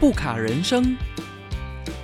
[0.00, 0.96] 布卡人生。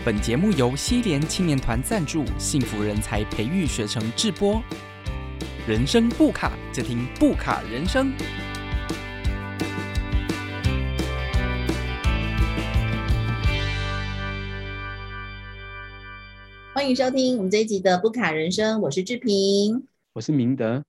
[0.05, 4.63] 本节目由西联青年团赞助，幸福人才培育学程制播。
[5.67, 8.13] 人生不卡，就听不卡人生。
[16.75, 19.87] 欢迎收听我们这一集的不卡人生，我是志平。
[20.13, 20.85] 我是明德。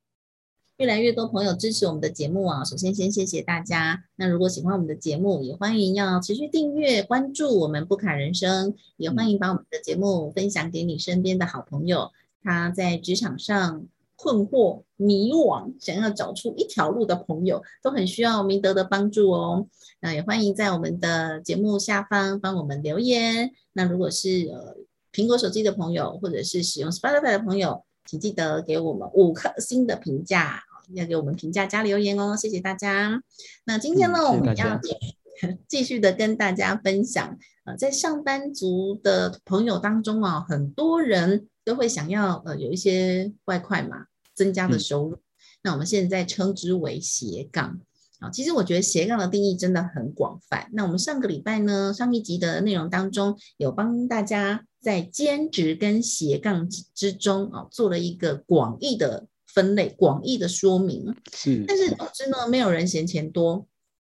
[0.77, 4.03] 越来越多朋友支持我们的节目啊，首先先谢谢大家。
[4.15, 12.11] 那如果喜欢我们的节目，也欢迎要持续订阅关注我们不卡人生，也欢迎把我们的节目分享给你身边的好朋友。
[12.43, 19.65] 他在职场上困惑、迷惘，想要找出一条路的朋友，都很需要明德的帮助哦。
[19.99, 23.51] 那也欢迎在我们的节目下方帮我们留言。
[23.73, 24.77] 那如果是呃
[25.11, 30.61] 苹果手机的朋友，或者是使用 Spotify 的朋友，请记得给我们五颗星的评价。
[30.93, 33.21] 要给我们评价加留言哦，谢谢大家。
[33.65, 34.79] 那今天呢，我们要
[35.67, 45.19] 继续的跟大家分享，呃，在上班族的朋友当中啊，很多人都会想要呃有一些外快嘛，增加的收入。
[45.63, 47.79] 那我们现在称之为斜杠
[48.19, 48.29] 啊。
[48.31, 50.69] 其实我觉得斜杠的定义真的很广泛。
[50.73, 59.27] 那我们上个礼拜呢，上一集的内容当中有帮大家在兼职跟斜杠之中啊，做了一个广义的。
[59.57, 63.65] 分类广义的说明是，但是总之呢，没有人嫌钱多，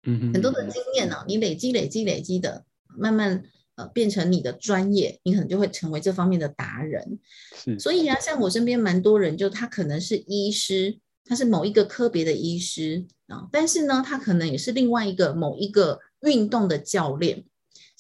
[0.05, 2.65] 嗯很多的经验呢，你累积累积累积的，
[2.97, 3.43] 慢慢
[3.75, 7.19] 呃变成你的专业，你可能就会成为这方面的达人。
[7.57, 17.43] 是，所以啊，像我身边蛮多人，就他可能是医师，他是某一个科别的医师啊，但是呢，他可能也是另外一个某一个运动的教练。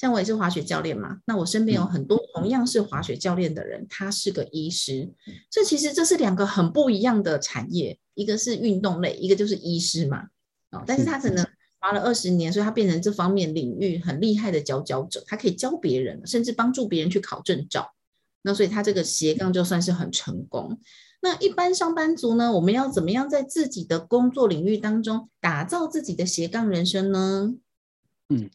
[0.03, 5.09] 像我也是滑雪教练嘛，那我身边有很多同样是滑雪教练的人，他是个医师，
[5.49, 10.25] 这其实这是两个很不一样的产业，一个是运动类，一个就是医师嘛，
[10.73, 11.47] 哦，但是他可能
[11.79, 17.93] 滑了二十年，所以他变成这方面领域很厉害的佼佼者，他可以教别人，甚至帮助别人去考证照，
[18.43, 20.81] 那所以他这个斜杠就算是很成功。
[21.21, 27.55] 那一般上班族呢，我们要怎么样在自己的工作领域当中打造自己的斜杠人生呢？
[28.31, 28.51] 嗯。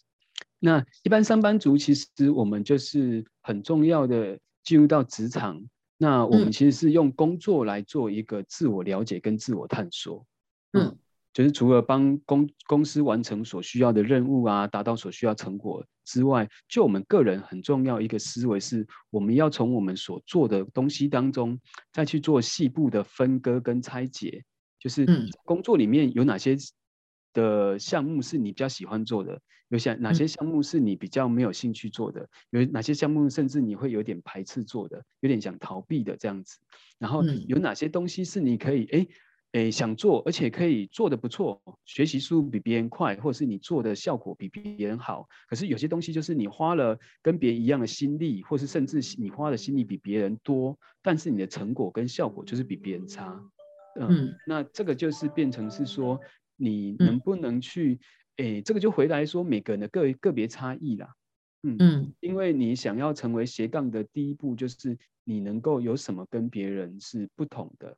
[0.60, 5.64] 那一般上班族其实我们就是很重要的进入到职场，
[5.98, 10.26] 那我们其实是用工作来做一个自我了解跟自我探索，
[10.74, 10.98] 嗯，
[11.32, 21.60] 就是除了帮公公司完成所需要的任务啊，达到所需要成果之外，就我们个人很重要一个思维是，我们要从我们所做的东西当中
[21.94, 24.44] 再去做细部的分割跟拆解，
[24.80, 25.06] 就是
[25.44, 26.58] 工作里面有哪些。
[27.38, 29.40] 的项目是你比较喜欢做的，
[29.70, 36.58] 有些哪些项目是你比较没有兴趣做的，有哪些项目甚至你会有点排斥做的，有点想逃避的这样子。
[36.98, 39.08] 然后有哪些东西是你可以哎
[39.52, 45.28] 哎想做，而且可以做的不错，学习速度比别人快，或者是你做的效果比别人好。
[45.48, 53.40] 可是有些东西就是你花了跟别人一样的心力，或是甚至你花的心力比别人多，但是你的成果跟效果就是比别人差。
[54.00, 56.20] 嗯，那这个就是变成是说。
[56.58, 58.00] 你能不能去？
[58.36, 61.12] 哎，这个就回来说每个人的个个别差异啦。
[61.64, 67.98] 嗯嗯，因为你想要成为斜杠的第一步，就是你能够有什么跟别人是不同的。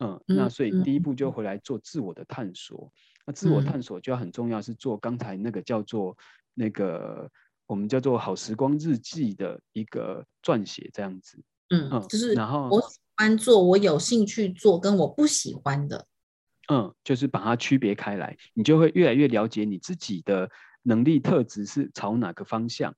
[0.00, 2.92] 嗯，那所以第一步就回来做自我的探索。
[3.24, 6.16] 那自我探索就要很重要，是做刚才那个叫做
[6.52, 7.30] 那个
[7.66, 11.42] 我们叫做好时光日记的一个撰写这样子。
[11.70, 16.06] 嗯嗯，就是然后我喜欢做，我有兴趣做，跟我不喜欢的。
[16.68, 20.50] 嗯，就是把它区别开来，你就会越来越了解你自己的
[20.82, 22.94] 能力特质是朝哪个方向。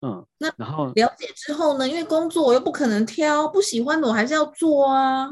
[0.00, 1.88] 嗯，那然后了解之后呢？
[1.88, 5.28] 因为工作我又不可能挑，不喜欢的我还是要做啊。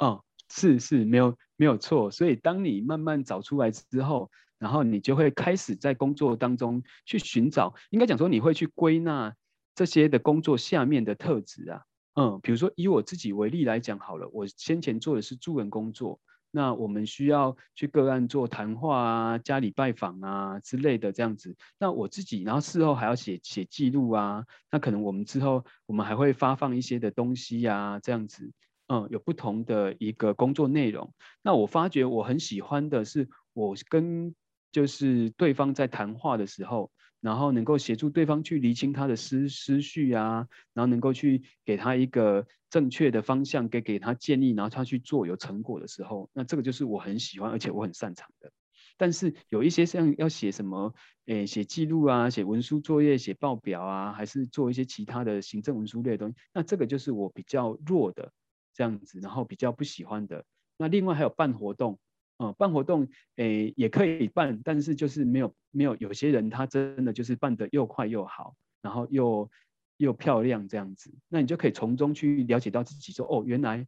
[0.00, 2.10] 哦，是是，没有没有错。
[2.10, 9.32] 所以当你慢慢找出来之后，然后你就会开始在工作当中去寻找，应该讲说你会去归纳
[9.74, 11.82] 这些的工作下面的特质啊。
[12.14, 16.18] 嗯，比如说以我自己为例来讲好了，我先前做的是助人工作。
[16.54, 21.56] 那我们需要去个案做谈话啊，家里拜访啊之类的这样子。
[21.78, 24.44] 那我自己，然后事后还要写写记录啊。
[24.70, 28.52] 那可能我们之后我们还会发放一些的东西呀，这样子。
[28.88, 31.12] 嗯，有不同的一个工作内容。
[31.42, 34.34] 那我发觉我很喜欢的是，我跟
[34.70, 36.90] 就是对方在谈话的时候。
[37.22, 48.50] 然后能够协助对方去厘清他的思思绪啊，然后能够去给他一个正确的方向，给给他建议，然后他去做有成果的时候，那这个就是我很喜欢而且我很擅长的。
[48.98, 50.92] 但是有一些像要写什么，
[51.26, 58.32] 诶，写记录啊，写文书作业，写报表啊，还是做一些其他的行政文书类的东西，那这个就是我比较弱的
[58.74, 60.44] 这样子，然后比较不喜欢的。
[60.76, 61.98] 那另外还有办活动。
[62.42, 63.06] 哦，办活动
[63.36, 69.48] 诶也可以办，但是就是没有没有有些人他真的就是办得又快又好，然后又
[69.96, 73.86] 又漂亮这样子，那你就可以从中去了解到自己说哦，原来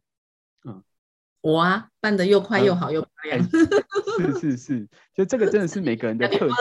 [0.65, 0.81] 嗯，
[1.41, 3.49] 我啊办得又快又好又漂亮，
[4.17, 6.53] 是是是，就这个真的是每个人的特质，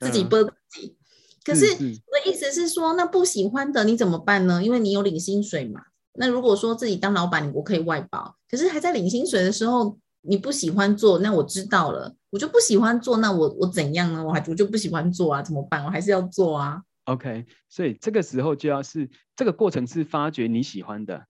[0.00, 0.96] 自己播自己。
[1.44, 4.62] 可是我的意思是说，那不喜欢的你怎么办呢？
[4.62, 5.82] 因为你有领薪水嘛。
[6.20, 14.24] 那如果说自己当老板，我可以外包，可是还在领薪水的时候，你不喜欢做，那我知道了，我就不喜欢做，那我我怎样呢？
[14.24, 15.84] 我还我就不喜欢做啊，怎么办？
[15.84, 16.82] 我还是要做啊。
[17.04, 21.26] OK，所以这个时候就要是这个过程是发掘你喜欢的，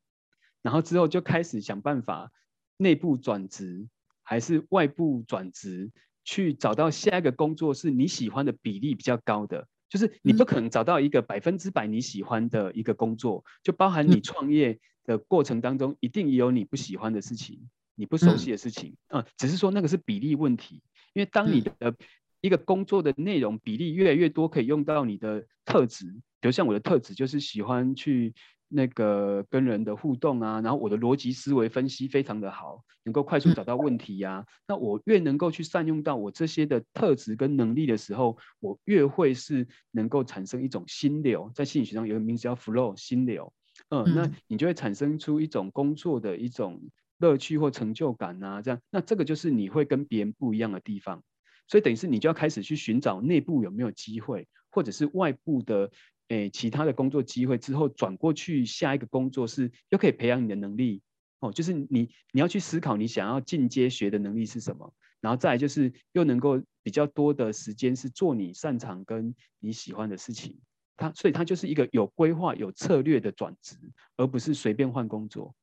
[0.63, 2.33] 然后之后就开始想办法
[2.77, 3.87] 内部转职
[4.23, 5.91] 还是外部转职，
[6.25, 9.67] 去找到下一个工作是你喜欢的比例比较高的。
[9.89, 19.23] 就是你不可能找到一个百分之百你喜欢的一个工作，就包含你创业的过程当中，一定也有你不喜欢的事情，你不熟悉的事情嗯。
[19.37, 20.81] 只是说那个是比例问题，
[21.13, 21.95] 因为当你的
[22.41, 26.07] 一个工作的内容比例越来越多，可以用到你的特质，
[26.41, 28.33] 比如像我的特质就是喜欢去。
[28.71, 34.45] 那个跟人的互动啊，然后我的逻辑思维分析非常的好，能够快速找到问题呀。
[34.67, 41.51] 那我越能够去善用到我这些的特质跟能力的时候，我越会是能够产生一种心流。
[41.55, 43.51] 在心理学上有个名字叫 flow 心流，
[43.89, 46.79] 嗯，那你就会产生出一种工作的一种
[47.19, 51.23] 乐趣或成就感啊，这样，那这个就是你会跟别人不一样的地方。
[51.67, 55.91] 所以等于是你就要开始去寻找内部有没有机会，或者是外部的。
[56.31, 61.01] 诶，其他的工作机会之后转过去下一个工作是又可以培养你的能力
[61.41, 64.93] 哦，就是你你要去思考你想要进阶学的能力是什么，
[65.23, 70.61] 然后再来就是又能够比较多的时间是做你擅长跟你喜欢的事情，
[70.99, 73.79] 它所以它就是一个有规划有策略的转职，
[74.19, 75.55] 而不是随便换工作。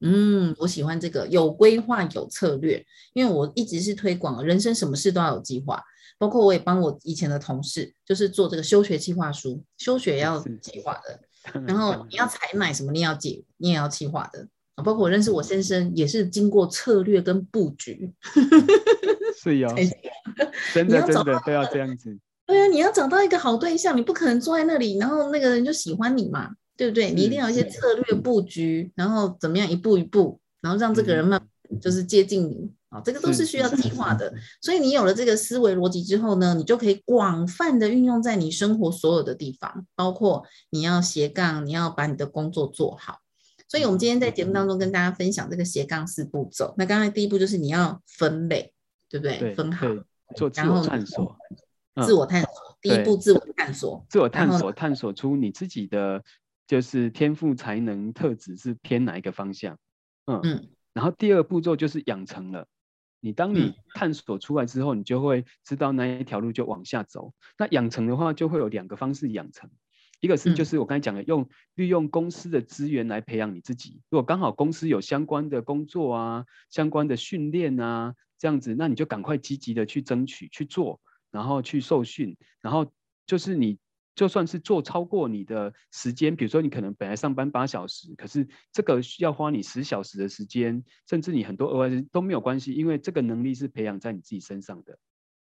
[0.00, 2.84] 嗯，我喜欢这个有规划有策略，
[3.14, 5.82] 因为我一直是推广人生什么事都要有计划。
[6.18, 11.20] 包括我也帮我以前的同事，就是做这个休学计划书，休学要计划的。
[11.66, 14.48] 然后你要采买什么，你要计，你也要计划的。
[14.82, 18.12] 包括我认识我先生，也是经过策略跟布局。
[19.42, 19.68] 是呀，
[20.72, 22.16] 真的真的都要这样子。
[22.46, 27.10] 对啊，你要找到一个好对象，你不可能坐在那里，然后那个人就喜欢你嘛，对不对？
[27.10, 31.40] 你一定要一些策略布局，然后怎么样一步一步，然后让这个人慢
[31.80, 33.00] 就是接近你啊。
[33.00, 43.20] 这个都是需要计划的，所以你有了这个思维逻辑之后呢，你就可以广泛的运用在你生活所有的地方，包括你要斜杠，你要把你的工作做好。
[43.68, 46.72] 所以，我们今天在节目当中跟大家分享这个斜杠四步骤。
[46.78, 48.72] 那刚才第一步就是你要分类，
[49.08, 49.54] 对不对？
[49.54, 49.88] 分好，
[50.36, 51.36] 做自我探索。
[52.04, 52.50] 自我探索，
[52.80, 56.22] 第一步自我探索，自我探索，探索出你自己的
[56.66, 59.78] 就是天赋、才能、特质是偏哪一个方向。
[60.26, 60.68] 嗯嗯。
[60.92, 62.66] 然后第二步骤就是养成了。
[63.20, 67.32] 你当你探索出来之后，你就会知道那一条路就往下走。
[67.58, 69.70] 那养成的话，就会有两个方式养成，
[70.20, 74.00] 一个是就是我刚才讲的，用利用公司的资源来培养你自己。
[74.10, 82.92] 如果刚好公司有相关的工作啊、相关的训练啊这样子，那你就赶快积极的去争取去做，然后去受训，然后
[83.26, 83.78] 就是你。
[84.16, 94.98] 就算是做超过你的时间，比如说你可能本来上班八小时，可是这个需要花你十小时的时间，甚至你很多额外都没有关系，因为这个能力是培养在你自己身上的。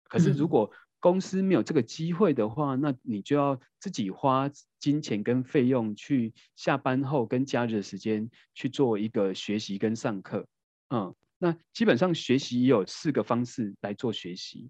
[0.03, 4.47] 可是如果公司没有这个机会的话，那你就要自己花
[4.79, 10.45] 金钱跟费用去下班后跟假日的时间去做一个学习跟上课。
[10.89, 14.69] 嗯，那基本上学习也有四个方式来做学习。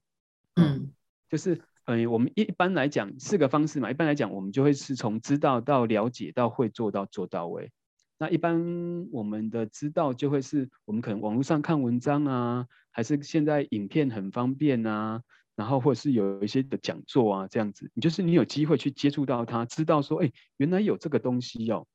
[0.56, 0.94] 嗯，
[1.30, 1.62] 就是。
[1.90, 7.72] 嗯，我们一般来讲四个方式嘛，一般来讲我们就会是从知道到了解到会做到做到位。
[8.20, 15.24] 那一般我们的知道就会是我们可能网络上看文章啊，还是现在影片很方便啊，
[15.56, 21.88] 然后或者是有一些的讲座啊这样子，你就是你有机会去接触到它，知道说，哎，原来有这个东西哦。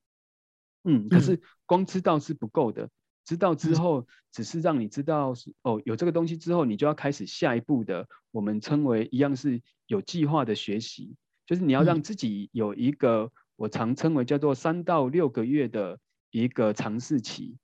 [0.82, 2.90] 嗯，可是光知道是不够的。
[3.24, 11.16] 知道之后，只是让你知道是哦，有这个东西之后，你就要开始下一步的，我们称为一样是有计划的学习，
[11.46, 15.98] 就是你要让自己有一个我常称为叫做三到六个月的
[16.30, 17.56] 一个尝试期，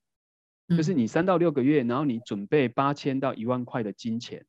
[0.68, 4.46] 就是你三到六个月，然后你准备八千到一万块的金钱，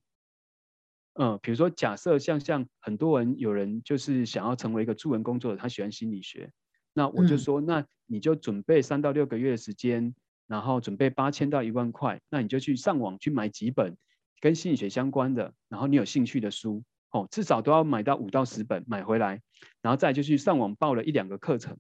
[1.15, 6.53] 嗯，比如说假设像像很多人有人就是想要成为一个助人工作者，他喜欢心理学，
[6.93, 10.15] 那我就说，那你就准备三到六个月的时间。
[10.51, 13.95] 然后准备八千到一万块，那你就去上网去买几本
[14.41, 19.41] 跟心理学相关的，然后你有兴趣的书哦，至少都要买到五到十本买回来，
[19.81, 21.77] 然后再就去上网报了一两个课程，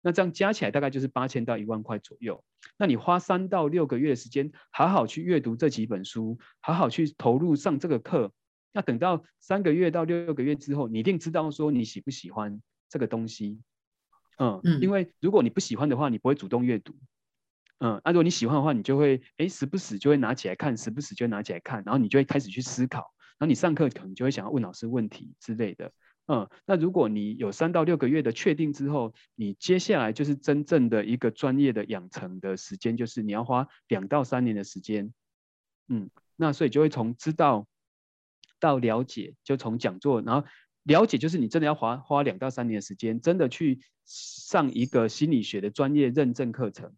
[0.00, 2.44] 那这样加起来大概就是八千到一万块左右。
[2.78, 8.32] 那你花三到六个月的时间，好好去阅读这几本书，好好去投入上这个课。
[8.72, 13.60] 那等到三个月到六个月之后，你一定知道说你喜不喜欢这个东西。
[14.38, 16.94] 嗯嗯，因为如果你不喜欢的话，你不会主动阅读。
[17.78, 23.00] 嗯，那如果你喜欢的话，你就会哎时不时就会拿起来看，时不时就拿起来看，然后你就会开始去思考，
[23.38, 25.92] 然后你上课可能就会想要问老师问题之类的。
[26.26, 35.12] 嗯，那如果你有三到六个月的确定之后，你接下来就是真正的一个专业的养成的时间，就是你要花两到三年的时间。
[35.88, 37.66] 嗯，那所以就会从知道
[38.58, 40.46] 到了解，就从讲座，然后
[40.84, 46.94] 了解就是你真的要花花两到三年的时间，真的去上一个心理学的专业认证课程。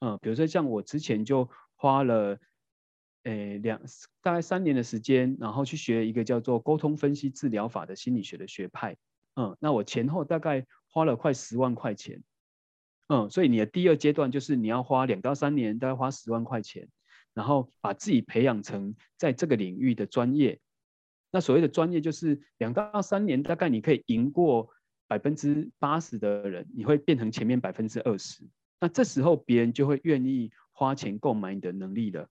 [0.00, 2.38] 嗯，比如说像我之前就花了，
[3.24, 3.80] 诶两
[4.22, 8.96] 大概三年的时间，然后去学一个叫做沟通分析治疗法的心理学的学派。
[9.36, 12.22] 嗯，那我前后大概花了快十万块钱。
[13.08, 16.88] 嗯，所以你的第二阶段就是你要花两到三年，大概花十万块钱，
[17.34, 20.58] 然后把自己培养成在这个领域的专业。
[21.30, 24.70] 那所谓的专业就是两到三年，大概你可以赢过
[25.06, 28.44] 百分之八十的人，你会变成前面百分之二十。
[28.80, 32.26] 那这时候别人就会愿意花钱购买你的能力了，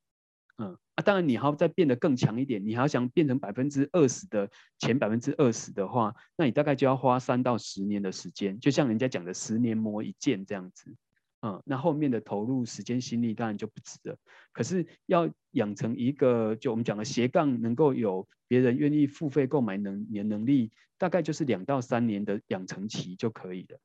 [0.58, 10.96] 嗯啊，当然你还要再变得更强一点，你还要想变成百分之二十的前百分之二十的话，那你大概就要花三到十年的时间，就像人家讲的十年磨一剑这样子，
[11.42, 14.18] 嗯，那后面的投入时间心力当然就不值得。
[14.52, 23.80] 可是要养成一个就我们讲的斜杠，能够有别人愿意付费购买能年能力，大概就是两到三年的养成期就可以了。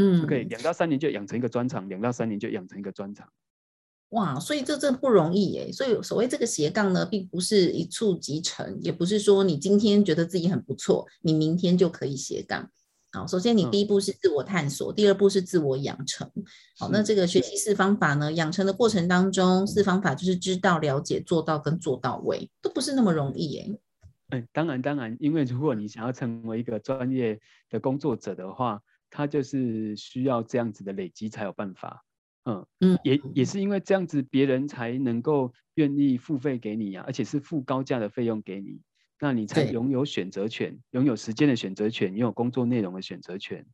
[0.00, 3.28] 嗯可以两到三年就养成一个专长，两到三年就养成一个专长。
[4.10, 5.70] 哇，所以这真不容易耶。
[5.70, 12.68] 所以所谓这个斜杠呢，并不是一触即成，也不是说你今天觉得自己很不错，你明天就可以斜杠。
[13.12, 16.28] 好，首先你第一步是自我探索，第二步是自我养成。
[16.76, 23.78] 好，那这个学习四方法呢，养成的过程当中，四方法就是知道、了解、做到跟做到位，都不是那么容易耶。
[24.30, 27.38] 嗯，当然当然，因为如果你想要成为一个专业
[27.68, 28.82] 的工作者的话。
[29.10, 32.04] 他就是需要这样子的累积才有办法，
[32.44, 38.80] 嗯嗯，也也是因为这样子，别人才能够愿意付费给你呀，而且是付高价的费用给你，
[39.20, 43.66] 那你才拥有选择权，拥有时间的选择权，拥有工作内容的选择权。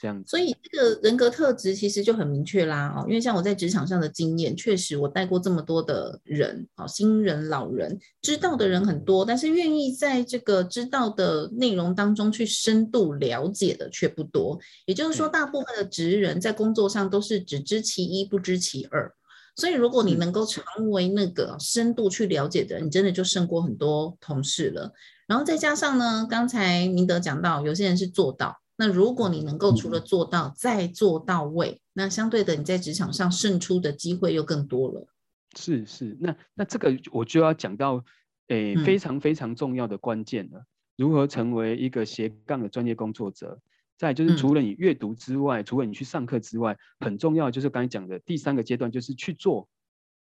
[0.00, 14.58] 这样，所以这个人格特质其实就很明确啦哦，因为像我在职场上的经验，确实我带过这么多的人，哦，新人、老人，知道的人很多，但是愿意在这个知道的内容当中去深度了解的却不多。
[14.86, 19.12] 也就是说，大部分的职人在工作上都是只知其一，不知其二。
[19.56, 24.90] 所以，如果你能够成为那个深度去了解的人，你真的就胜过很多同事了。
[25.26, 28.59] 然后再加上呢，刚才明德讲到，有些人是做到。
[28.80, 35.06] 那如果你能够除了做到再做到位，那相对的你在职场上胜出的机会又更多了。
[35.54, 38.02] 是是，那那这个我就要讲到，
[38.48, 40.64] 诶非常非常重要的关键了，
[40.96, 43.60] 如何成为一个斜杠的专业工作者。
[43.98, 49.68] 再就是除了你阅读之外，除了你去上课之外，很重要就是刚才讲的第三个阶段就是去做。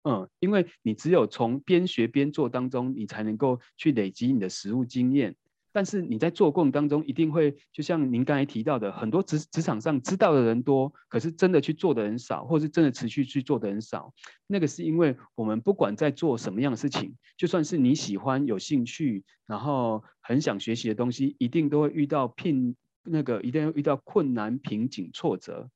[0.03, 5.37] 嗯，因为你只有从边学边做当中，你才能够去累积你的实务经验。
[5.73, 14.13] 但是你在做过程当中，一定会就像您刚才提到的，很多职职场上知道的人多，可是真的去做的人少，或是真的持续去做的人少。
[14.47, 25.71] 那个是因为我们不管在做什么样的事情，就算是你喜欢、有兴趣，然后很想学习的东西，一定都会遇到聘那个一定会遇到困难、瓶颈、挫折，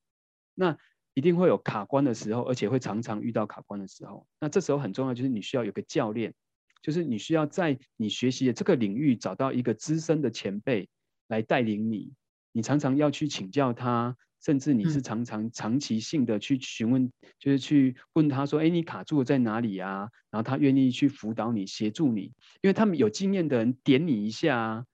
[0.55, 0.77] 那
[1.15, 4.27] 一定会有卡关的时候，而且会常常遇到卡关的时候。
[4.39, 6.35] 那这时候很重要，就是你需要有个教练。
[6.83, 10.89] 就是你需要在你学习的这个领域找到一个资深的前辈
[11.29, 12.13] 来带领你，
[12.53, 22.23] 你常常要去请教他，甚至你是常常长期性的去询问，就是去问他说：“哎，你卡住了在哪里啊？”然后他愿意去辅导你、协助你，
[22.61, 24.85] 因为他们有经验的人点你一下，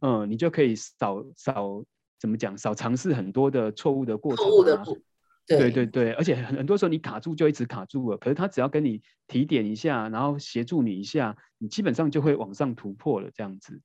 [0.00, 1.84] 嗯，你就可以少少
[2.18, 4.46] 怎么讲，少尝试很多的错误的过程。
[5.46, 13.80] 对对对，而且很很多时候你卡住就一直卡住了，可是他只要跟你提点一下，然后协助你一下，你基本上就会往上突破了这样子。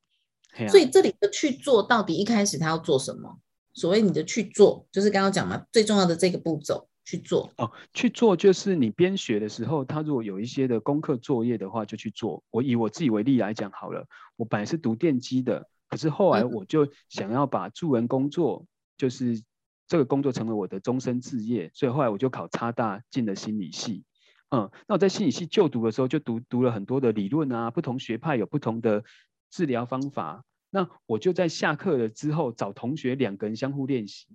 [0.70, 3.40] 所以这里的去做到底一开始他要做什么？
[3.74, 7.52] 所谓你的去做，就是刚刚讲嘛，最重要的这个步骤去做。
[7.58, 12.44] 哦，去做就是你边学的时候，他如果有一些的功课作业的话，就去做。
[12.52, 19.42] 我以我自己为例来讲好了，我本来是读电机的，可是后来我就想要把助人工作就是。
[19.88, 24.04] 这个工作成为我的终身志业，所以后来我就考差大进了心理系。
[24.50, 29.04] 嗯，那我在心理系就读的时候，就读读了很多的理论啊，不同学派有不同的
[29.50, 30.44] 治疗方法。
[30.70, 34.28] 那我就在下课了之后找同学两个人相互练习。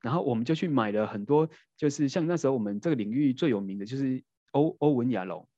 [0.00, 5.48] 然后我们就去买了很多，就是像那时候我们这个领域最有名的就是欧欧文亚龙，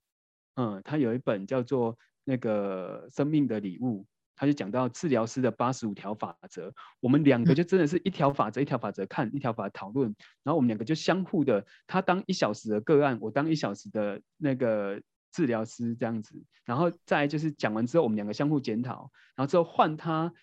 [0.55, 4.05] 嗯，他有一本叫做那个生命的礼物，
[4.41, 14.99] 他就讲到治疗师的八十五条法则，我们两个就真的是一条法则一条法则看，一条法则讨论，然后我们两个就相互的，他当一小时的个案，我当一小时的那个
[15.31, 20.33] 治疗师这样子，然后再就是讲完之后，我们两个相互检讨，然后之后换他。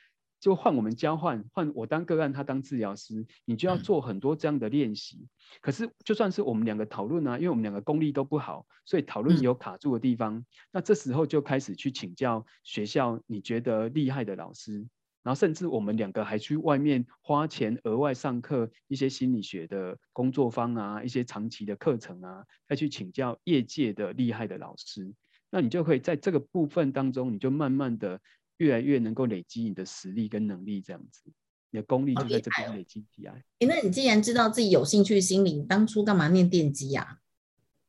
[0.40, 5.26] 就换我们交换，换我当个案，他当治疗师，你就要做很多这样的练习。
[5.61, 10.45] 可是就算是我们两个讨论啊，因为我们两个功力都不好，所以讨论有卡住的地方。
[10.71, 14.87] 那这时候就开始去请教学校你觉得厉害的老师，
[15.25, 25.12] 然后甚至我们两个还去外面花钱额外上课一些心理学的工作坊啊，一些长期的课程啊，再去请教业界的厉害的老师。
[25.50, 28.21] 那你就可以在这个部分当中，你就慢慢的。
[28.59, 31.33] 越来越能够累积你的实力跟能力，这样子，
[31.71, 33.33] 你的功力就在这边累积起来。
[33.59, 37.21] 哎，那你既然知道自己有兴趣心理，当初干嘛念电机呀？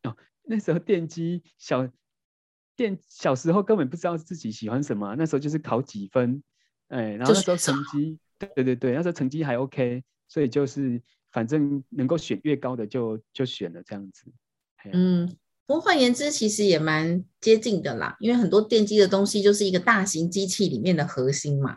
[0.04, 1.90] 哦，那时候电机小
[2.76, 6.42] 电小时候根本不知道自己喜欢什么，那时候就是考几分，
[6.88, 14.32] 哎，然后那时候成绩，对对对，那时候成绩还 OK，所以就是反正能够选越高的就就选了这样子。
[14.94, 15.38] 嗯。
[15.70, 21.76] 不过换言之，其实也蛮接近的啦，因为很多电机的东西就是一个大型机器里面的核心嘛。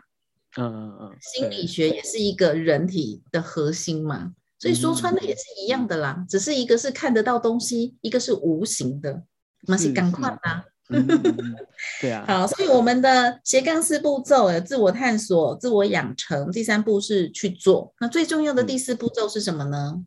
[0.57, 1.17] 嗯嗯嗯。
[1.21, 9.21] 心理学也是一个人体的核心嘛，所以说穿的也是一样的啦，只是一个是看得到东西，一个是无形的，
[9.67, 10.65] 那是赶快啦。
[12.01, 12.25] 对啊。
[12.27, 17.93] 好，所以我们的斜杠四步骤有自我探索、自我养成，第三步是去做。
[17.99, 20.03] 那最重要的第四步骤是什么呢？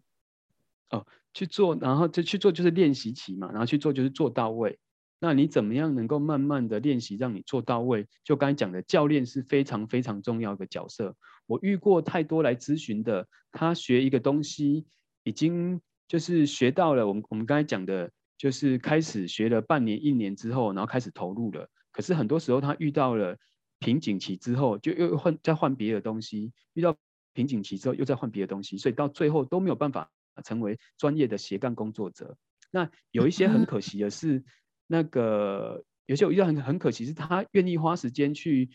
[0.90, 1.07] 哦。
[1.37, 3.50] 去做，然后就去做，就是练习期嘛。
[3.50, 4.78] 然后去做，就是做到位。
[5.19, 8.07] 那你怎么样能够慢慢的练习，让你做到位？
[8.25, 11.14] 就刚才讲的，教练是非常非常重要的角色。
[11.47, 14.87] 我遇过太多来咨询的，他学一个东西，
[15.25, 15.78] 已经
[16.09, 17.07] 就是学到了。
[17.07, 21.69] 我们我们刚才讲的，就是开始学了半年、一年之后，然后开始投入了。
[21.93, 23.37] 可是很多时候他遇到了
[23.78, 26.50] 瓶颈期之后，就又换再换别的东西。
[26.73, 26.97] 遇到
[27.35, 30.11] 瓶颈期之后，又再换别的东西，所以到最后都没有办法。
[30.42, 32.37] 成为专业的斜杠工作者，
[32.70, 34.44] 那有一些很可惜的是，
[34.87, 38.70] 那个有些我遇到很很可惜是，他愿意花时间去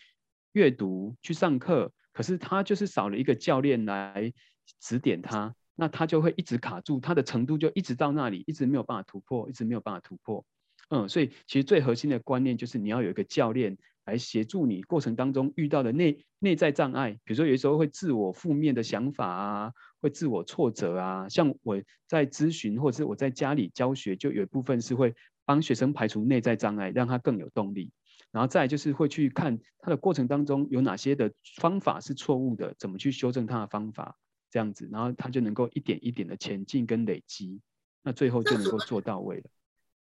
[0.54, 4.34] 阅读、去上课，可是他就是少了一个教练来
[4.80, 10.46] 指点他，那他就会一直卡住，他的程度就一直到那里，一直没有办法突破，一直没有办法突破。
[10.90, 19.74] 嗯，所以其实最核心的观念就是你要有一个教练来协助你过程当中遇到的内内在障碍，比如说有时候会自我负面的想法啊。
[20.02, 25.14] 会自我挫折啊，像我在咨询或者是我在家里教学，就有一部分是会
[25.46, 27.92] 帮学生排除内在障碍，让他更有动力。
[28.32, 34.18] 然后再就是会去看他的过程当中有哪些的方法是错误的，怎么去修正他的方法，
[34.50, 37.62] 这样子，然后他就能够一点一点的前进跟累积，
[38.02, 39.44] 那最后就能够做到位了。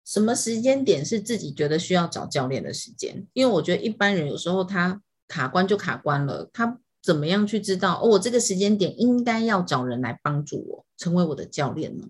[0.09, 3.27] 什么时间点是自己觉得需要找教练的时间？
[3.33, 6.79] 因为我觉得一般人有时候他卡关就卡关了，他。
[7.01, 8.09] 怎么样去知道哦？
[8.09, 12.05] 我这个时间点应该要找人来帮助我，成为我的教练呢？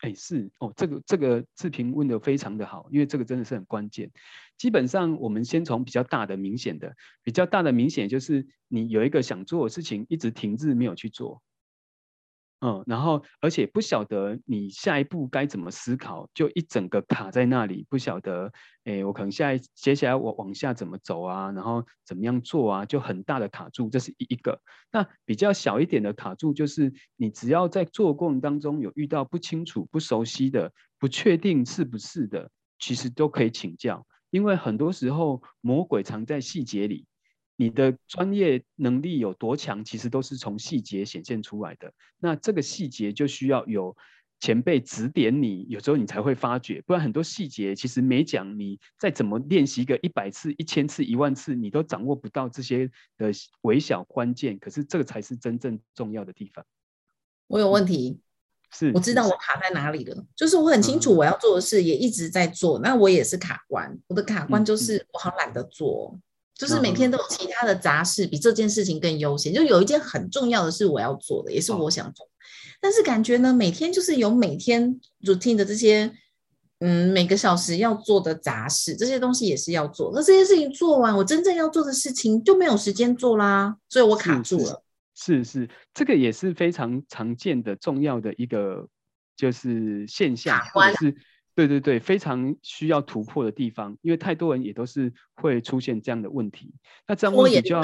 [0.00, 4.10] 哎，是哦，这个这个视频问的非常的好，因为这个真的是很关键。
[4.58, 11.42] 基本上，我们先从比较大的、明显的，比较大的明显就是你有一个想做的事情，一直停滞没有去做。
[12.66, 18.50] 嗯，然后而且不晓得你下一步该怎么思考，就一整个卡在那里，不晓得，
[18.84, 24.58] 哎，我可能下一接下来我往下怎么走啊，然后怎么样做啊，就很大的卡住，这是一一个。
[24.90, 37.04] 那比较小一点的卡住，就是你只要在做过程当中有遇到不清楚、不熟悉的、不确定是不是的，其实都可以请教，因为很多时候魔鬼藏在细节里。
[37.56, 41.92] 你的专业能力有多强，其实都是从细节显现出来的。
[42.18, 43.96] 那这个细节就需要有
[44.40, 46.82] 前辈指点你，有时候你才会发觉。
[46.84, 53.30] 不然很多细节其实没讲，你再怎么练习个一百次、一千次、一万次，你都掌握不到这些的
[53.62, 54.58] 微小关键。
[54.58, 56.66] 可是这个才是真正重要的地方。
[57.46, 58.18] 我有问题，
[58.72, 63.96] 是我知道我卡在哪里了，就是我很清楚我要做的事，也一直在做，那我也是卡关。
[64.08, 66.18] 我的卡关就是我好懒得做。
[66.56, 69.52] 就是每天都有其他的杂事，比这件事情更优先。
[69.52, 72.28] 就有一件很重要的事我要做的，也是我想做，
[72.80, 76.12] 但是感觉呢，每天就是有每天 routine 的这些，
[76.78, 80.12] 嗯，每个小时要做的杂事，这些东西也是要做。
[80.14, 84.82] 那这些事情做完，我真正要做的事情就没有时间做啦，所以我卡住了。
[85.16, 88.86] 是是，这个也是非常常见的重要的一个
[89.36, 91.14] 就是现象，或者是。
[91.54, 96.74] 对对对，非常需要突破的地方，因为太多人也都是会出现这样的问题。
[97.06, 97.82] 那这样问题就要，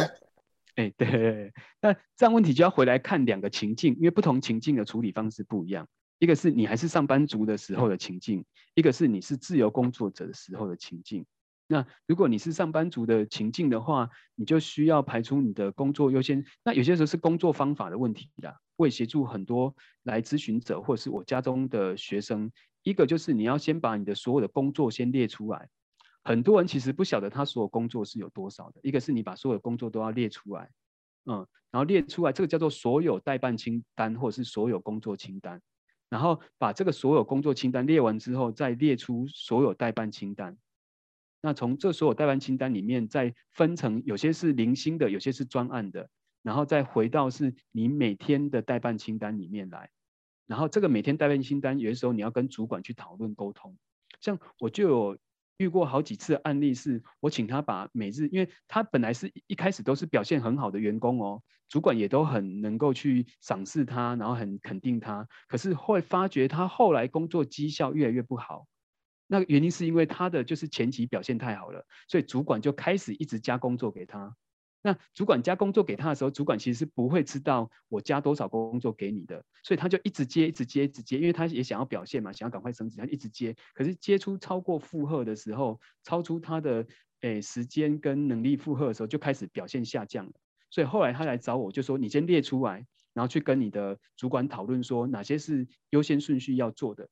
[0.74, 5.86] 哎，对，那这样问题就要回来看两个情境，因为不同情境的处理方式不一样。
[6.18, 11.24] 一个是你还是上班族的时候的情境，一个是你是自由工作者的时候的情境。
[11.72, 16.44] 那如果你是上班族的情境的话，你就需要排除你的工作优先。
[16.64, 18.56] 那有些时候是工作方法的问题啦。
[18.74, 22.50] 我也协助很多来咨询者，或者是我家中的学生。
[22.82, 25.68] 一个就是你要先把你的所有的工作先列出来。
[26.24, 28.80] 很多人其实不晓得他所有工作是有多少的。
[28.82, 30.68] 一个是你把所有的工作都要列出来，
[31.26, 35.62] 嗯，然后列出来，这个叫做所有代办清单，或者是所有工作清单。
[36.08, 40.58] 然后把这个所有工作清单列完之后，再列出所有代办清单。
[41.42, 46.08] 那从这所有代办清单里面，再分成有些是零星的，有些是专案的，
[46.42, 49.90] 然后再回到是你每天的代办清单里面来。
[50.46, 53.76] 然后这个每天代办清单，有的时候你要跟主管去讨论沟通。
[54.20, 55.18] 像我就有
[55.56, 65.26] 遇过好几次案例，是我请他把每日，因为他本来是一开始都是表现很好的员工哦，主管也都很能够去赏识他，然后很肯定他。
[65.48, 68.66] 可是会发觉他后来工作绩效越来越不好。
[69.32, 74.34] 那原因是因为他的就是前期表现太好了，所以主管就开始一直加工作给他。
[74.82, 83.54] 那主管加工作给他的时候，主管其实是不会知道我加多少工作给你的，所以他就一直接，一直接，一直接，因为他也想要表现嘛，想要赶快升职，他一直接。
[83.72, 86.84] 可是接出超过负荷的时候，超出他的
[87.20, 90.32] 诶时间跟能力负荷的时候，就开始表现下降了。
[90.70, 97.06] 所以后来他来找我，就说你先列出来，然后去跟你的主管讨论说哪些是优先顺序要做的。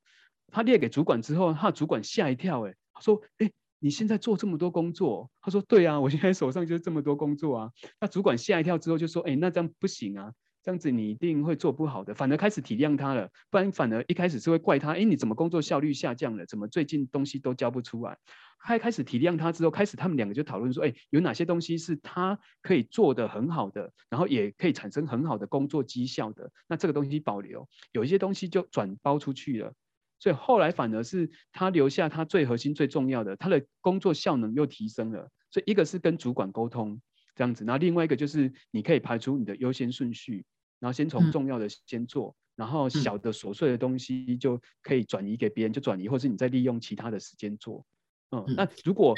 [0.51, 10.33] 他列给主管之后，他主管吓一跳，哎，他说：“哎，你现在做这么多工作？”他说：“对啊，我现在手上就是这么多工作啊。”那主管吓一跳之后就说：“哎，那这样不行啊，
[10.63, 16.47] 这样子你一定会做不好的。”反而开始体谅他了，不然反而一开始是会怪他：“哎，你怎么工作效率下降了？
[16.47, 18.19] 怎么最近东西都交不出来？”
[18.61, 26.51] 他开始体谅他之后，开始他们两个就讨论说：“哎，有哪些东西是他可以做的很好的，然后也可以产生很好的工作绩效的？
[26.67, 29.73] 那这个东西保留，有一些东西就转包出去了。”
[30.19, 35.31] 所以后来反而是他留下他最核心、最重要的，他的工作效能又提升了。
[35.51, 37.01] 所以一个是跟主管沟通
[37.35, 40.45] 这样子，然后另外一个就是你可以排出你的优先顺序，
[40.81, 47.87] 然后先从重要的先做，然后小的琐碎的东西就可以转移给别人，就转移，或是你再利用其他的时间做。
[48.31, 49.15] 嗯，那如果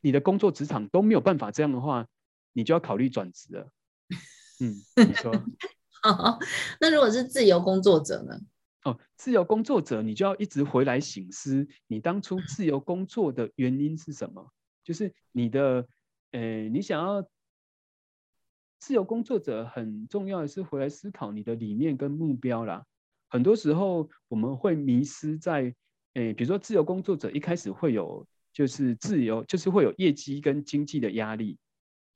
[0.00, 2.06] 你的工作职场都没有办法这样的话，
[2.52, 3.70] 你就要考虑转职了。
[4.60, 4.74] 嗯，
[5.06, 5.32] 你说。
[6.02, 6.38] 好，
[6.80, 8.40] 那如果是自由工作者呢？
[8.84, 14.50] 哦，自由工作者，你就要一直回来醒思，你当初自由工作的原因是什么？
[14.82, 15.86] 就是你的，
[16.32, 17.22] 呃，你想要
[18.78, 22.82] 自由工作者很重要的是回来思考你的理念跟目标啦。
[23.28, 25.74] 很多时候我们会迷失在，
[26.14, 31.58] 呃，比如说自由工作者一开始会有就是自由，就是会有业绩跟经济的压力。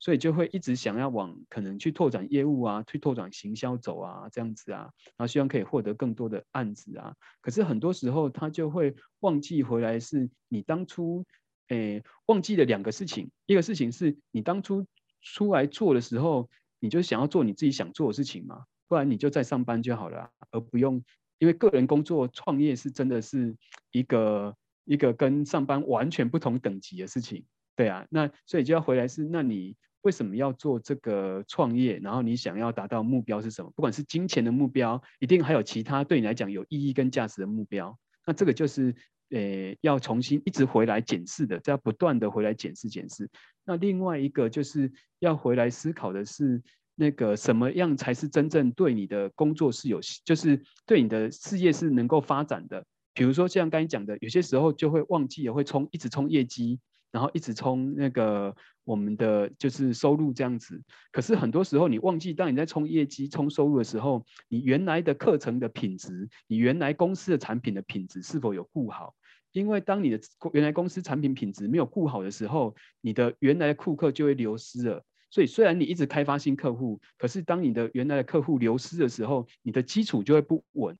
[0.05, 7.15] 所以就会一直想要往可能去拓展业务啊，去拓展行销走啊，这样子啊，然后希望可以获得更多的案子啊。
[7.41, 11.25] 可是很多时候他就会忘记回来，是你当初
[11.69, 14.85] 诶忘记了两个事情，一个事情是你当初
[15.23, 16.47] 出来做的时候，
[16.79, 21.03] 你就想要做你自己想做的事情嘛，不然你就在上班就好了，而不用
[21.39, 23.55] 因为个人工作创业是真的是
[23.89, 27.43] 一个一个跟上班完全不同等级的事情。
[27.75, 31.97] 对啊，那所以就要回来是，那你为什么要做这个创业？
[31.97, 33.71] 然后你想要达到目标是什么？
[33.75, 37.97] 不管是金钱的目标，一定还有其他对你来讲有意义跟价值的目标。
[38.23, 38.95] 那这个就是
[39.31, 43.27] 呃要重新一直回来检视的，要不断的回来检视检视。
[43.65, 46.61] 那另外一个就是要回来思考的是，
[46.93, 52.85] 那个什么样才是真正对你的工作是有，就是对你的事业是能够发展的。
[53.15, 56.79] 比如说像刚才讲的，有些时候就会忘记也会冲一直冲业绩。
[57.15, 69.15] 然后一直冲那个我们的就是收入这样子，可是很多时候你忘记，当你在冲业绩、冲收入的时候，你原来的课程的品质，你原来公司的产品的品质是否有顾好？
[69.53, 70.19] 因为当你的
[70.51, 75.01] 原来公司产品品质没有顾好的时候，你的原来的顾客就会流失了。
[75.31, 80.97] 所以虽然你一直开发新客户，可是当你的原来的客户流失的时候，你的基础就会不稳。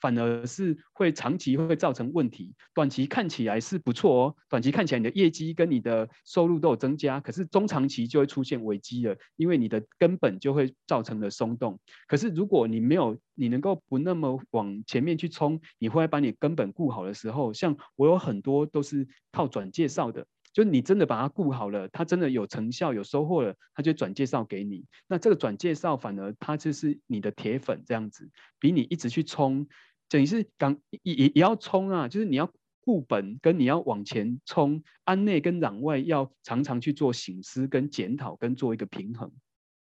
[0.00, 11.78] 反而是会长期会造成问题，短期看起来是不错哦，短期看起来你的业绩跟你的收入都有增加，可是中长期就会出现危机了，因为你的根本就会造成了松动。
[12.06, 20.26] 可是如果你没有，你能够不那么往前面去冲，你会把你根本顾好的时候，像我有很多都是靠转介绍的。
[20.50, 24.86] 就你真的把它顾好了，他真的有成效、有收获了，他就转介绍给你。
[25.06, 29.68] 那这个转介绍反而他就是你的铁粉这样子，比你一直去冲，
[30.08, 39.30] 等于是刚也也也要冲啊，就是你要固本，跟你要往前冲，安内跟攘外要常常去做醒思跟检讨，跟做一个平衡。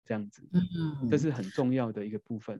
[0.05, 2.59] 这样子，嗯，这是很重要的一个部分。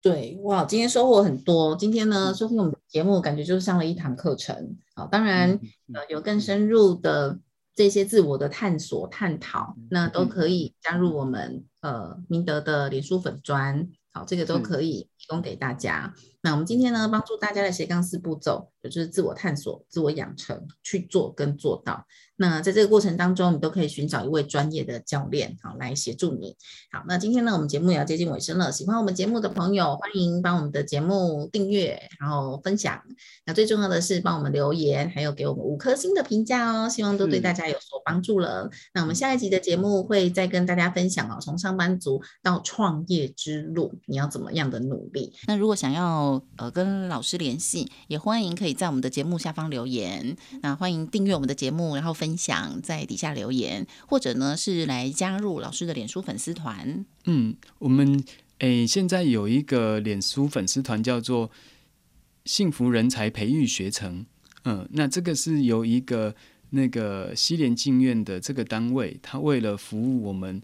[0.00, 1.76] 对，哇，今天收获很多。
[1.76, 4.78] 今天呢，收听我们的节目，感觉就是上了一堂课程。
[4.94, 5.50] 好，当然，
[5.92, 7.38] 呃，有更深入的
[7.74, 13.90] 这些自我的探索、探讨，那都可以加入我们呃明德的脸书粉砖。
[14.12, 16.12] 好，这个都可以提供给大家。
[16.40, 22.06] 那我们今天呢，帮助大家的斜杠四步骤，就是自我探索、自我养成，去做跟做到。
[22.36, 26.56] 那在这个过程当中，你都可以寻找一位专业的教练，好来协助你。
[26.92, 28.70] 好，那今天呢，我们节目也要接近尾声了。
[28.70, 33.02] 喜欢我们节目的朋友，欢迎帮我们的节目订阅，然后分享。
[33.44, 36.88] 那最重要的是帮我们留言，还有给我们五颗星的评价哦。
[36.88, 38.70] 希望都对大家有所帮助了。
[38.94, 45.17] 那我们下一集的节目会再跟大家分享哦，从上班族到创业之路，你要怎么样的努力？
[45.48, 50.36] 那如果想要呃跟老师联系，也欢迎可以在我们的节目下方留言。
[50.62, 52.28] 那欢迎订阅我们的节目，然后分。
[52.28, 57.06] 分享在底下留言，或者呢是来加入老师的脸书粉丝团。
[57.24, 58.22] 嗯，我们
[58.58, 61.50] 诶现在有一个脸书粉丝团叫做
[62.44, 64.26] “幸福人才培育学程”。
[64.66, 66.34] 嗯，那这个是由一个
[66.68, 70.60] 那个西联进院的这个单位，他为了服务我们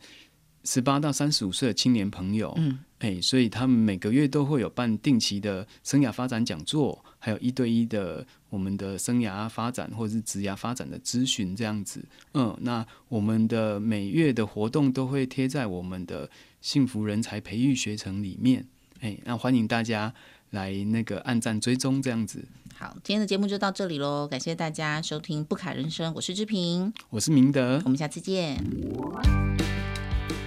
[0.64, 7.04] 十八到三十五岁的青年朋友，嗯，哎，所以他们每个月都会有办定期的生涯发展讲座。
[7.18, 16.28] 还有一对一的我们的生涯发展或者是职涯发展的咨询这样子，嗯，那我们的每月的活动都会贴在我们的
[16.60, 18.66] 幸福人才培育学程里面，
[19.00, 20.12] 哎，那欢迎大家
[20.50, 22.44] 来那个按赞追踪这样子。
[22.76, 28.62] 好，今天的节目就到这里喽，感谢大家收听不卡人生，我是志平，我是明德，我们下次见。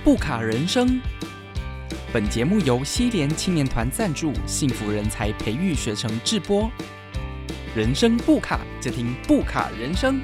[0.08, 1.02] 不卡人生。
[2.14, 6.72] 本节目由西联青年团赞助，幸福人才培育学程制播。
[7.76, 10.22] 人生不卡，就听不卡人生。